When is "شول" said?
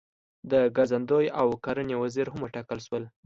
2.87-3.03